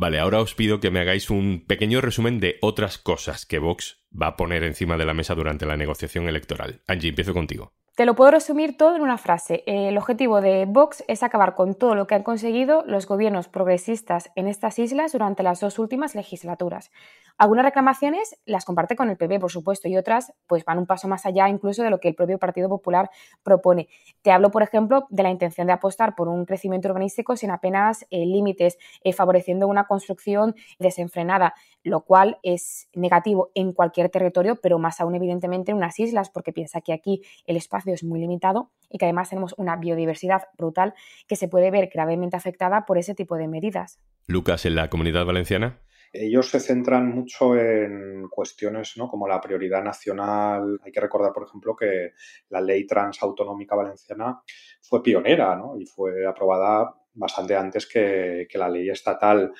Vale, 0.00 0.20
ahora 0.20 0.40
os 0.40 0.54
pido 0.54 0.78
que 0.78 0.92
me 0.92 1.00
hagáis 1.00 1.28
un 1.28 1.64
pequeño 1.66 2.00
resumen 2.00 2.38
de 2.38 2.58
otras 2.62 2.98
cosas 2.98 3.44
que 3.44 3.58
Vox 3.58 3.98
va 4.14 4.28
a 4.28 4.36
poner 4.36 4.62
encima 4.62 4.96
de 4.96 5.04
la 5.04 5.12
mesa 5.12 5.34
durante 5.34 5.66
la 5.66 5.76
negociación 5.76 6.28
electoral. 6.28 6.82
Angie, 6.86 7.08
empiezo 7.08 7.34
contigo. 7.34 7.72
Te 7.96 8.06
lo 8.06 8.14
puedo 8.14 8.30
resumir 8.30 8.76
todo 8.76 8.94
en 8.94 9.02
una 9.02 9.18
frase. 9.18 9.64
El 9.66 9.98
objetivo 9.98 10.40
de 10.40 10.66
Vox 10.68 11.02
es 11.08 11.24
acabar 11.24 11.56
con 11.56 11.74
todo 11.74 11.96
lo 11.96 12.06
que 12.06 12.14
han 12.14 12.22
conseguido 12.22 12.84
los 12.86 13.08
gobiernos 13.08 13.48
progresistas 13.48 14.30
en 14.36 14.46
estas 14.46 14.78
islas 14.78 15.10
durante 15.10 15.42
las 15.42 15.58
dos 15.58 15.80
últimas 15.80 16.14
legislaturas. 16.14 16.92
Algunas 17.38 17.64
reclamaciones 17.64 18.36
las 18.46 18.64
comparte 18.64 18.96
con 18.96 19.10
el 19.10 19.16
PP, 19.16 19.38
por 19.38 19.52
supuesto, 19.52 19.86
y 19.86 19.96
otras 19.96 20.32
pues 20.48 20.64
van 20.64 20.76
un 20.78 20.86
paso 20.86 21.06
más 21.06 21.24
allá 21.24 21.48
incluso 21.48 21.84
de 21.84 21.90
lo 21.90 22.00
que 22.00 22.08
el 22.08 22.16
propio 22.16 22.36
Partido 22.36 22.68
Popular 22.68 23.10
propone. 23.44 23.88
Te 24.22 24.32
hablo, 24.32 24.50
por 24.50 24.64
ejemplo, 24.64 25.06
de 25.10 25.22
la 25.22 25.30
intención 25.30 25.68
de 25.68 25.72
apostar 25.72 26.16
por 26.16 26.26
un 26.26 26.44
crecimiento 26.44 26.88
urbanístico 26.88 27.36
sin 27.36 27.52
apenas 27.52 28.04
eh, 28.10 28.26
límites, 28.26 28.76
eh, 29.04 29.12
favoreciendo 29.12 29.68
una 29.68 29.86
construcción 29.86 30.56
desenfrenada, 30.80 31.54
lo 31.84 32.00
cual 32.00 32.38
es 32.42 32.88
negativo 32.92 33.52
en 33.54 33.72
cualquier 33.72 34.08
territorio, 34.08 34.56
pero 34.60 34.80
más 34.80 35.00
aún 35.00 35.14
evidentemente 35.14 35.70
en 35.70 35.76
unas 35.76 35.96
islas, 36.00 36.30
porque 36.30 36.52
piensa 36.52 36.80
que 36.80 36.92
aquí 36.92 37.22
el 37.46 37.56
espacio 37.56 37.94
es 37.94 38.02
muy 38.02 38.18
limitado 38.18 38.72
y 38.90 38.98
que 38.98 39.04
además 39.04 39.28
tenemos 39.28 39.54
una 39.58 39.76
biodiversidad 39.76 40.48
brutal 40.56 40.92
que 41.28 41.36
se 41.36 41.46
puede 41.46 41.70
ver 41.70 41.88
gravemente 41.92 42.36
afectada 42.36 42.84
por 42.84 42.98
ese 42.98 43.14
tipo 43.14 43.36
de 43.36 43.46
medidas. 43.46 44.00
Lucas, 44.26 44.66
en 44.66 44.74
la 44.74 44.90
comunidad 44.90 45.24
valenciana. 45.24 45.78
Ellos 46.12 46.50
se 46.50 46.60
centran 46.60 47.08
mucho 47.08 47.56
en 47.56 48.28
cuestiones 48.28 48.96
¿no? 48.96 49.08
como 49.08 49.28
la 49.28 49.40
prioridad 49.40 49.82
nacional. 49.82 50.80
Hay 50.82 50.92
que 50.92 51.00
recordar, 51.00 51.32
por 51.32 51.44
ejemplo, 51.46 51.76
que 51.76 52.12
la 52.48 52.60
ley 52.60 52.86
transautonómica 52.86 53.76
valenciana 53.76 54.40
fue 54.80 55.02
pionera 55.02 55.54
¿no? 55.56 55.78
y 55.78 55.84
fue 55.84 56.26
aprobada 56.26 56.94
bastante 57.18 57.56
antes 57.56 57.86
que, 57.86 58.46
la 58.54 58.68
ley 58.68 58.88
estatal. 58.88 59.52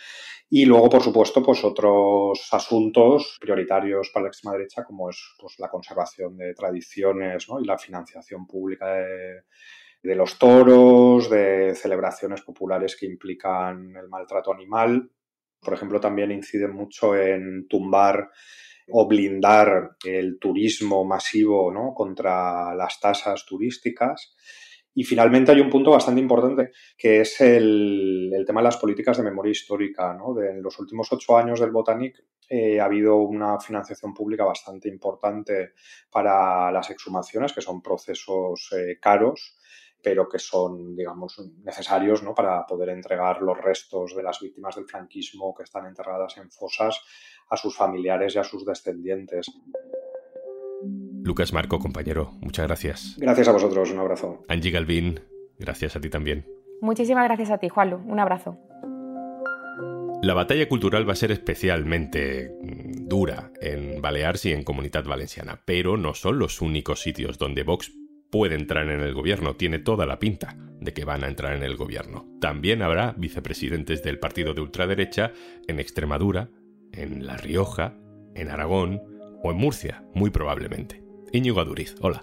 Y 0.49 0.65
luego, 0.65 0.89
por 0.89 1.03
supuesto, 1.03 1.43
pues 1.43 1.63
otros 1.65 2.49
asuntos 2.53 3.37
prioritarios 3.41 4.11
para 4.13 4.25
la 4.25 4.29
extrema 4.29 4.57
derecha, 4.57 4.85
como 4.85 5.11
es 5.11 5.35
pues, 5.39 5.59
la 5.59 5.69
conservación 5.69 6.37
de 6.37 6.55
tradiciones 6.55 7.47
y 7.61 7.67
la 7.67 7.77
financiación 7.77 8.47
pública 8.47 8.95
de, 8.95 9.43
de 10.03 10.15
los 10.15 10.39
toros, 10.39 11.29
de 11.29 11.75
celebraciones 11.75 12.43
populares 12.43 12.97
que 12.97 13.07
implican 13.07 13.95
el 13.97 14.09
maltrato 14.09 14.53
animal. 14.53 15.11
Por 15.61 15.75
ejemplo, 15.75 16.01
también 16.01 16.31
inciden 16.31 16.73
mucho 16.73 17.17
en 17.17 17.67
tumbar 17.69 18.31
o 18.91 19.07
blindar 19.07 19.97
el 20.05 20.39
turismo 20.39 21.05
masivo 21.05 21.73
¿no? 21.73 21.93
contra 21.95 22.75
las 22.75 23.01
tasas 23.01 23.45
turísticas. 23.45 24.35
Y 24.95 25.05
finalmente 25.05 25.53
hay 25.53 25.61
un 25.61 25.71
punto 25.71 25.93
bastante 25.93 26.21
importante 26.21 26.71
que 26.97 27.21
es 27.21 27.41
el, 27.41 28.33
tema 28.47 28.61
de 28.61 28.65
las 28.65 28.79
políticas 28.79 29.17
de 29.17 29.23
memoria 29.23 29.53
histórica. 29.53 30.17
De, 30.37 30.51
en 30.51 30.63
los 30.63 30.79
últimos 30.79 31.13
ocho 31.13 31.37
años 31.37 31.61
del 31.61 31.71
Botanic 31.71 32.25
eh, 32.49 32.81
ha 32.81 32.87
habido 32.87 33.17
una 33.17 33.61
financiación 33.61 34.13
pública 34.15 34.45
bastante 34.45 34.89
importante 34.89 35.73
para 36.11 36.73
las 36.73 36.91
exhumaciones, 36.91 37.53
que 37.53 37.61
son 37.61 37.83
procesos 37.83 38.71
eh, 38.77 38.99
caros 39.01 39.59
pero 40.03 40.29
que 40.29 40.39
son, 40.39 40.95
digamos, 40.97 41.39
necesarios 41.65 42.23
¿no? 42.23 42.35
para 42.35 42.67
poder 42.67 42.91
entregar 42.91 43.43
los 43.43 43.59
restos 43.59 44.15
de 44.15 44.23
las 44.23 44.41
víctimas 44.41 44.77
del 44.77 44.87
franquismo 44.87 45.55
que 45.55 45.65
están 45.65 45.87
enterradas 45.87 46.37
en 46.37 46.51
fosas 46.51 47.01
a 47.51 47.57
sus 47.57 47.77
familiares 47.77 48.35
y 48.35 48.39
a 48.39 48.45
sus 48.45 48.65
descendientes. 48.65 49.51
Lucas 51.23 51.53
Marco, 51.53 51.79
compañero, 51.79 52.33
muchas 52.41 52.67
gracias. 52.67 53.17
Gracias 53.19 53.49
a 53.49 53.53
vosotros, 53.53 53.91
un 53.91 53.99
abrazo. 53.99 54.45
Angie 54.49 54.71
Galvin, 54.71 55.21
gracias 55.59 55.97
a 55.97 56.01
ti 56.01 56.09
también. 56.09 56.47
Muchísimas 56.81 57.25
gracias 57.25 57.51
a 57.51 57.59
ti, 57.59 57.69
Juanlu, 57.69 57.97
un 57.97 58.21
abrazo. 58.21 58.59
La 60.23 60.35
batalla 60.35 60.69
cultural 60.69 61.09
va 61.09 61.13
a 61.13 61.17
ser 61.17 61.31
especialmente 61.31 62.51
mm, 62.61 63.09
dura 63.09 63.53
en 63.61 64.01
Baleares 64.01 64.47
y 64.47 64.53
en 64.53 64.65
Comunidad 64.65 65.05
Valenciana, 65.05 65.63
pero 65.65 65.97
no 65.97 66.15
son 66.15 66.39
los 66.39 66.61
únicos 66.61 67.03
sitios 67.03 67.39
donde 67.39 67.63
Vox 67.63 67.93
puede 68.31 68.55
entrar 68.55 68.89
en 68.89 69.01
el 69.01 69.15
gobierno, 69.15 69.57
tiene 69.57 69.79
toda 69.79 70.07
la 70.07 70.19
pinta 70.19 70.57
de 70.81 70.93
que 70.93 71.05
van 71.05 71.25
a 71.25 71.29
entrar 71.29 71.55
en 71.55 71.63
el 71.63 71.77
gobierno. 71.77 72.27
También 72.41 72.83
habrá 72.83 73.15
vicepresidentes 73.17 74.03
del 74.03 74.19
partido 74.19 74.55
de 74.55 74.61
ultraderecha 74.61 75.33
en 75.67 75.81
Extremadura, 75.81 76.51
en 76.93 77.27
La 77.27 77.37
Rioja, 77.37 77.97
en 78.35 78.51
Aragón 78.51 79.01
o 79.43 79.51
en 79.51 79.57
Murcia, 79.57 80.05
muy 80.15 80.31
probablemente. 80.31 81.03
Íñigo 81.33 81.61
Aduriz, 81.61 81.95
hola. 82.01 82.23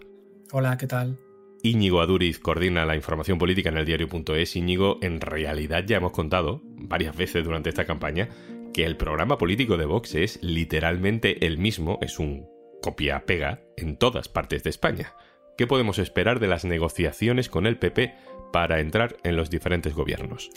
Hola, 0.51 0.77
¿qué 0.77 0.87
tal? 0.87 1.19
Íñigo 1.63 2.01
Aduriz 2.01 2.39
coordina 2.39 2.85
la 2.85 2.95
información 2.95 3.39
política 3.39 3.69
en 3.69 3.77
el 3.77 3.85
diario.es. 3.85 4.55
Íñigo, 4.55 4.99
en 5.01 5.19
realidad 5.19 5.83
ya 5.85 5.97
hemos 5.97 6.11
contado 6.11 6.61
varias 6.63 7.15
veces 7.15 7.43
durante 7.43 7.69
esta 7.69 7.85
campaña 7.85 8.29
que 8.73 8.85
el 8.85 8.97
programa 8.97 9.37
político 9.37 9.77
de 9.77 9.85
Vox 9.85 10.15
es 10.15 10.39
literalmente 10.43 11.45
el 11.45 11.57
mismo, 11.57 11.97
es 12.01 12.19
un 12.19 12.45
copia-pega 12.81 13.61
en 13.77 13.97
todas 13.97 14.29
partes 14.29 14.63
de 14.63 14.69
España. 14.69 15.13
¿Qué 15.57 15.67
podemos 15.67 15.99
esperar 15.99 16.41
de 16.41 16.47
las 16.47 16.65
negociaciones 16.65 17.47
con 17.47 17.65
el 17.65 17.77
PP 17.77 18.13
para 18.51 18.81
entrar 18.81 19.15
en 19.23 19.37
los 19.37 19.49
diferentes 19.49 19.93
gobiernos? 19.93 20.49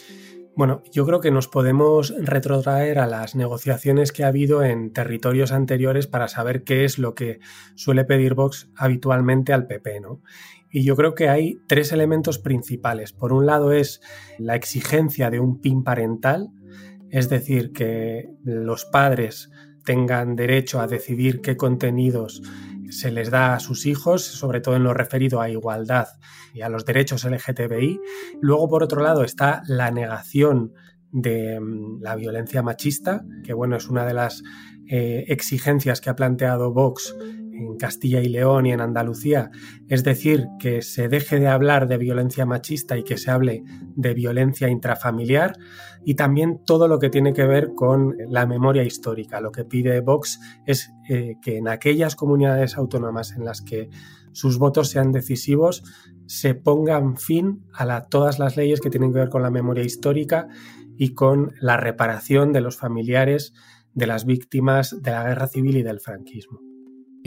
Bueno, 0.57 0.83
yo 0.91 1.07
creo 1.07 1.21
que 1.21 1.31
nos 1.31 1.47
podemos 1.47 2.13
retrotraer 2.19 2.99
a 2.99 3.07
las 3.07 3.37
negociaciones 3.37 4.11
que 4.11 4.25
ha 4.25 4.29
habido 4.29 4.65
en 4.65 4.93
territorios 4.93 5.53
anteriores 5.53 6.09
para 6.09 6.27
saber 6.27 6.65
qué 6.65 6.85
es 6.85 6.99
lo 6.99 7.15
que 7.15 7.39
suele 7.77 8.05
pedir 8.05 8.35
Vox 8.35 8.71
habitualmente 8.75 9.53
al 9.53 9.69
PP, 9.69 10.01
¿no? 10.01 10.21
Y 10.69 10.83
yo 10.83 10.97
creo 10.97 11.15
que 11.15 11.29
hay 11.29 11.61
tres 11.69 11.93
elementos 11.93 12.41
principales. 12.41 13.13
Por 13.13 13.33
un 13.33 13.47
lado 13.47 13.71
es 13.71 14.01
la 14.37 14.57
exigencia 14.57 15.31
de 15.31 15.39
un 15.39 15.61
PIN 15.61 15.85
parental, 15.85 16.49
es 17.09 17.29
decir, 17.29 17.73
que 17.73 18.29
los 18.43 18.85
padres 18.85 19.49
tengan 19.85 20.35
derecho 20.35 20.81
a 20.81 20.89
decidir 20.89 21.41
qué 21.41 21.57
contenidos 21.57 22.43
se 22.91 23.11
les 23.11 23.31
da 23.31 23.55
a 23.55 23.61
sus 23.61 23.87
hijos, 23.87 24.25
sobre 24.25 24.61
todo 24.61 24.77
en 24.77 24.85
lo 24.85 24.95
referido 24.95 25.41
a 25.41 25.51
igualdad 25.51 26.09
y 26.55 26.63
a 26.63 26.69
los 26.69 26.85
derechos 26.85 27.25
LGTBI. 27.25 28.01
Luego, 28.41 28.69
por 28.69 28.83
otro 28.83 29.03
lado, 29.03 29.25
está 29.25 29.63
la 29.67 29.91
negación 29.91 30.73
de 31.11 31.59
mm, 31.61 32.03
la 32.03 32.17
violencia 32.17 32.63
machista, 32.63 33.25
que 33.45 33.55
bueno, 33.55 33.77
es 33.77 33.89
una 33.89 34.05
de 34.05 34.15
las 34.15 34.43
eh, 34.91 35.25
exigencias 35.29 36.01
que 36.01 36.11
ha 36.11 36.17
planteado 36.17 36.73
Vox 36.73 37.15
en 37.59 37.77
Castilla 37.77 38.21
y 38.21 38.29
León 38.29 38.67
y 38.67 38.73
en 38.73 38.81
Andalucía, 38.81 39.51
es 39.89 40.05
decir, 40.05 40.47
que 40.59 40.83
se 40.83 41.09
deje 41.09 41.41
de 41.41 41.49
hablar 41.49 41.89
de 41.89 41.99
violencia 41.99 42.47
machista 42.47 42.97
y 42.97 43.03
que 43.03 43.19
se 43.19 43.31
hable 43.31 43.65
de 43.97 44.15
violencia 44.15 44.69
intrafamiliar 44.69 45.59
y 46.05 46.15
también 46.15 46.63
todo 46.65 46.89
lo 46.89 46.99
que 46.99 47.11
tiene 47.11 47.33
que 47.33 47.45
ver 47.45 47.73
con 47.75 48.17
la 48.29 48.47
memoria 48.47 48.85
histórica. 48.85 49.41
Lo 49.41 49.53
que 49.53 49.65
pide 49.65 50.01
Vox 50.01 50.41
es 50.67 50.91
eh, 51.09 51.37
que 51.43 51.57
en 51.59 51.69
aquellas 51.69 52.17
comunidades 52.17 52.77
autónomas 52.77 53.33
en 53.33 53.45
las 53.45 53.61
que 53.63 53.91
sus 54.33 54.59
votos 54.59 54.89
sean 54.89 55.13
decisivos, 55.13 55.83
se 56.27 56.55
pongan 56.55 57.17
fin 57.17 57.65
a 57.73 58.03
todas 58.03 58.39
las 58.39 58.57
leyes 58.57 58.81
que 58.81 58.91
tienen 58.91 59.13
que 59.13 59.19
ver 59.19 59.29
con 59.31 59.43
la 59.43 59.51
memoria 59.51 59.85
histórica 59.85 60.49
y 60.97 61.15
con 61.15 61.53
la 61.61 61.77
reparación 61.77 62.53
de 62.53 62.61
los 62.61 62.77
familiares 62.77 63.55
de 63.95 64.07
las 64.07 64.27
víctimas 64.27 65.03
de 65.03 65.11
la 65.11 65.25
guerra 65.25 65.49
civil 65.49 65.77
y 65.79 65.83
del 65.83 66.01
franquismo. 66.01 66.68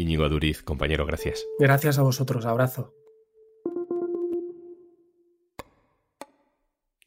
Íñigo 0.02 0.28
Duriz, 0.30 0.64
compañero, 0.64 1.06
gracias. 1.06 1.46
Gracias 1.60 2.00
a 2.00 2.04
vosotros, 2.04 2.46
abrazo. 2.46 2.94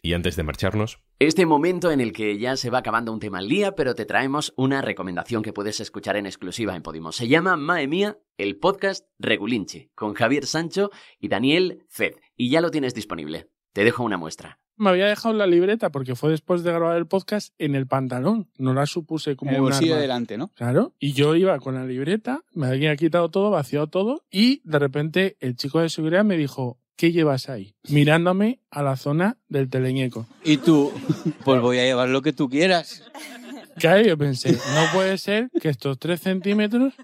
Y 0.01 0.13
antes 0.13 0.37
de 0.37 0.43
marcharnos. 0.43 1.01
Este 1.19 1.47
momento 1.47 1.91
en 1.91 2.01
el 2.01 2.13
que 2.13 2.39
ya 2.39 2.57
se 2.57 2.69
va 2.69 2.79
acabando 2.79 3.11
un 3.11 3.21
tema 3.21 3.39
al 3.39 3.49
día, 3.49 3.75
pero 3.75 3.95
te 3.95 4.05
traemos 4.05 4.53
una 4.57 4.83
recomendación 4.83 5.43
que 5.43 5.55
puedes 5.55 5.81
escuchar 5.81 6.17
en 6.17 6.27
exclusiva 6.27 6.77
en 6.77 6.83
Podimo. 6.83 7.11
Se 7.11 7.27
llama 7.27 7.57
Mae 7.57 7.89
Mía, 7.89 8.19
el 8.37 8.59
podcast 8.59 9.07
Regulinche, 9.19 9.91
con 9.95 10.13
Javier 10.13 10.47
Sancho 10.47 10.91
y 11.19 11.29
Daniel 11.29 11.87
Fed. 11.89 12.17
Y 12.37 12.51
ya 12.51 12.61
lo 12.61 12.71
tienes 12.71 12.95
disponible. 12.95 13.49
Te 13.73 13.83
dejo 13.83 14.05
una 14.05 14.19
muestra 14.19 14.61
me 14.77 14.91
había 14.91 15.07
dejado 15.07 15.35
la 15.35 15.47
libreta 15.47 15.91
porque 15.91 16.15
fue 16.15 16.31
después 16.31 16.63
de 16.63 16.73
grabar 16.73 16.97
el 16.97 17.07
podcast 17.07 17.55
en 17.59 17.75
el 17.75 17.87
pantalón. 17.87 18.49
No 18.59 18.75
la 18.75 18.87
supuse 18.87 19.37
como 19.37 19.51
en 19.51 19.57
el 19.57 19.63
bolsillo 19.63 19.97
delante, 19.97 20.37
¿no? 20.37 20.49
Claro. 20.55 20.95
Y 20.99 21.13
yo 21.13 21.35
iba 21.37 21.59
con 21.59 21.75
la 21.75 21.85
libreta, 21.85 22.43
me 22.53 22.67
había 22.67 22.95
quitado 22.97 23.31
todo, 23.31 23.51
vaciado 23.51 23.87
todo 23.87 24.25
y 24.31 24.61
de 24.65 24.79
repente 24.79 25.37
el 25.41 25.57
chico 25.57 25.81
de 25.81 25.89
seguridad 25.89 26.25
me 26.25 26.37
dijo, 26.37 26.79
¿qué 26.97 27.13
llevas 27.13 27.49
ahí? 27.49 27.75
Mirándome 27.89 28.61
a 28.71 28.83
la 28.83 28.97
zona 28.97 29.39
del 29.49 29.69
teleñeco. 29.69 30.27
Y 30.45 30.59
tú, 30.59 30.93
pues 31.45 31.61
voy 31.61 31.79
a 31.79 31.85
llevar 31.85 32.09
lo 32.09 32.23
que 32.23 32.33
tú 32.33 32.49
quieras. 32.49 33.03
Claro, 33.77 34.03
yo 34.03 34.17
pensé, 34.17 34.53
no 34.53 34.93
puede 34.93 35.19
ser 35.19 35.51
que 35.61 35.69
estos 35.69 35.99
tres 35.99 36.21
centímetros 36.21 36.95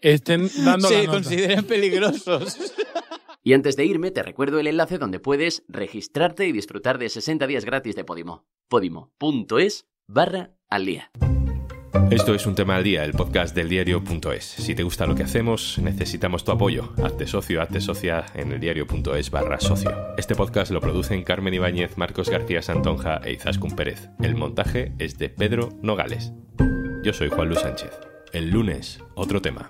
estén 0.00 0.50
dando 0.64 0.88
Se 0.88 1.06
consideren 1.06 1.64
peligrosos. 1.64 2.74
Y 3.44 3.54
antes 3.54 3.76
de 3.76 3.84
irme, 3.84 4.12
te 4.12 4.22
recuerdo 4.22 4.60
el 4.60 4.68
enlace 4.68 4.98
donde 4.98 5.18
puedes 5.18 5.64
registrarte 5.68 6.46
y 6.46 6.52
disfrutar 6.52 6.98
de 6.98 7.08
60 7.08 7.46
días 7.48 7.64
gratis 7.64 7.96
de 7.96 8.04
Podimo. 8.04 8.46
podimo.es 8.68 9.86
barra 10.06 10.52
al 10.70 10.86
día. 10.86 11.10
Esto 12.10 12.34
es 12.34 12.46
un 12.46 12.54
tema 12.54 12.76
al 12.76 12.84
día, 12.84 13.04
el 13.04 13.12
podcast 13.12 13.54
del 13.54 13.68
diario.es. 13.68 14.44
Si 14.44 14.74
te 14.74 14.82
gusta 14.82 15.06
lo 15.06 15.14
que 15.14 15.24
hacemos, 15.24 15.78
necesitamos 15.78 16.44
tu 16.44 16.52
apoyo. 16.52 16.92
Hazte 17.02 17.26
socio, 17.26 17.60
hazte 17.60 17.80
socia 17.80 18.26
en 18.34 18.52
el 18.52 18.60
diario.es 18.60 19.30
barra 19.30 19.58
socio. 19.58 19.90
Este 20.16 20.34
podcast 20.34 20.70
lo 20.70 20.80
producen 20.80 21.24
Carmen 21.24 21.54
Ibáñez, 21.54 21.96
Marcos 21.96 22.30
García 22.30 22.62
Santonja 22.62 23.20
e 23.24 23.32
Izaskun 23.32 23.74
Pérez. 23.74 24.10
El 24.22 24.36
montaje 24.36 24.92
es 24.98 25.18
de 25.18 25.30
Pedro 25.30 25.70
Nogales. 25.82 26.32
Yo 27.02 27.12
soy 27.12 27.28
Juan 27.28 27.48
Luis 27.48 27.60
Sánchez. 27.60 27.90
El 28.32 28.50
lunes, 28.50 29.00
otro 29.14 29.42
tema. 29.42 29.68